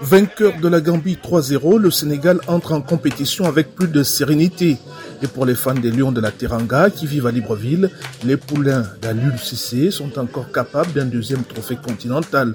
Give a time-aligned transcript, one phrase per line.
[0.00, 4.76] Vainqueur de la Gambie 3-0, le Sénégal entre en compétition avec plus de sérénité.
[5.22, 7.90] Et pour les fans des Lions de la Teranga qui vivent à Libreville,
[8.24, 12.54] les poulains d'Alul CC sont encore capables d'un deuxième trophée continental.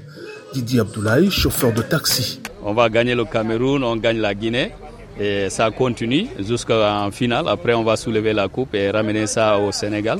[0.53, 2.41] Didier Abdoulaye, chauffeur de taxi.
[2.63, 4.71] On va gagner le Cameroun, on gagne la Guinée.
[5.19, 7.47] Et ça continue jusqu'en finale.
[7.47, 10.19] Après, on va soulever la coupe et ramener ça au Sénégal.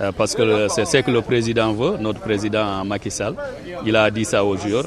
[0.00, 3.34] Euh, parce que c'est ce que le président veut, notre président Macky Sall.
[3.86, 4.86] Il a dit ça aux joueurs.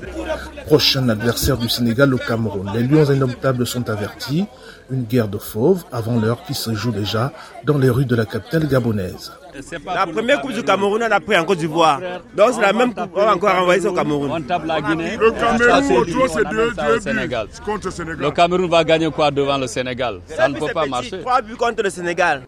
[0.66, 2.72] Prochain adversaire du Sénégal, le Cameroun.
[2.74, 4.46] Les Lions indomptables sont avertis.
[4.92, 7.32] Une guerre de fauves avant l'heure qui se joue déjà
[7.64, 9.32] dans les rues de la capitale gabonaise.
[9.86, 12.00] La première coupe du Cameroun, on a pris en Côte d'Ivoire.
[12.36, 14.30] Donc c'est la même coupe, on va encore envoyer au Cameroun.
[14.32, 15.18] On tape la Guinée.
[15.18, 17.48] Le Cameroun, c'est deux, au Sénégal.
[17.66, 18.20] contre le Sénégal.
[18.20, 20.20] Le Cameroun va gagner quoi devant le Sénégal?
[20.28, 21.20] Ça ne peut pas marcher.
[21.22, 22.44] Trois buts contre le Sénégal.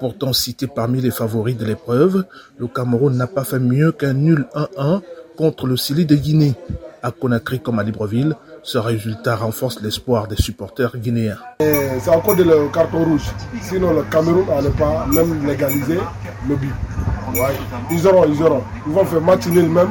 [0.00, 2.24] Pourtant cité parmi les favoris de l'épreuve,
[2.58, 5.00] le Cameroun n'a pas fait mieux qu'un nul 1-1
[5.36, 6.54] contre le Sili de Guinée.
[7.06, 8.34] À Conakry comme à Libreville,
[8.64, 11.36] ce résultat renforce l'espoir des supporters guinéens.
[11.60, 13.30] C'est encore le carton rouge.
[13.62, 16.00] Sinon, le Cameroun n'allait pas même légaliser
[16.48, 16.74] le but.
[17.34, 17.54] Ouais.
[17.92, 18.62] Ils auront, ils auront.
[18.88, 19.90] Ils vont faire match nul même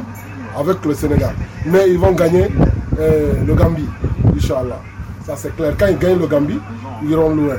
[0.54, 1.34] avec le Sénégal.
[1.64, 2.48] Mais ils vont gagner
[3.00, 3.88] euh, le Gambie,
[4.36, 4.82] Inch'Allah.
[5.24, 5.74] Ça c'est clair.
[5.78, 6.60] Quand ils gagnent le Gambie,
[7.02, 7.56] ils iront loin.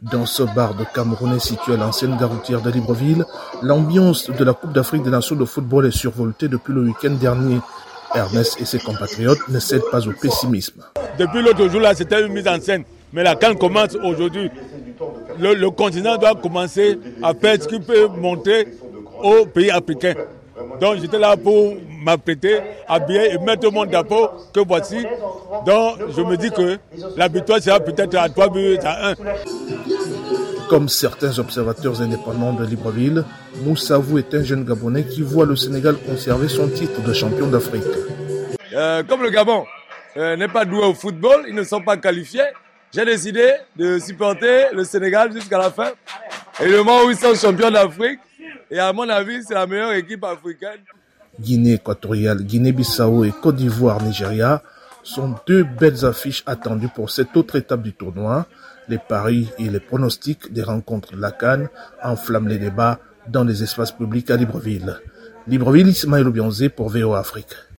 [0.00, 3.24] Dans ce bar de Camerounais situé à l'ancienne gare routière de Libreville,
[3.62, 7.58] l'ambiance de la Coupe d'Afrique des Nations de football est survoltée depuis le week-end dernier.
[8.14, 10.82] Ernest et ses compatriotes ne cèdent pas au pessimisme.
[11.18, 12.84] Depuis l'autre jour, là, c'était une mise en scène.
[13.12, 14.50] Mais la canne commence aujourd'hui.
[15.38, 18.68] Le, le continent doit commencer à faire ce qu'il peut montrer
[19.22, 20.14] aux pays africains.
[20.80, 25.04] Donc j'étais là pour m'apprêter, habiller et mettre au monde d'accord que voici.
[25.66, 26.78] Donc je me dis que
[27.16, 29.14] la victoire sera peut-être à 3 buts à 1.
[30.68, 33.24] Comme certains observateurs indépendants de Libreville,
[33.64, 37.84] Moussavou est un jeune Gabonais qui voit le Sénégal conserver son titre de champion d'Afrique.
[38.74, 39.64] Euh, comme le Gabon
[40.18, 42.42] euh, n'est pas doué au football, ils ne sont pas qualifiés.
[42.92, 45.90] J'ai décidé de supporter le Sénégal jusqu'à la fin.
[46.60, 48.20] Et le moment où ils sont champions d'Afrique,
[48.70, 50.80] et à mon avis, c'est la meilleure équipe africaine.
[51.40, 54.62] Guinée équatoriale, Guinée-Bissau et Côte d'Ivoire-Nigeria
[55.08, 58.46] sont deux belles affiches attendues pour cette autre étape du tournoi.
[58.88, 61.68] Les paris et les pronostics des rencontres de la Cannes
[62.02, 65.00] enflamment les débats dans les espaces publics à Libreville.
[65.46, 67.54] Libreville, Ismaël Obianzé pour VO Afrique.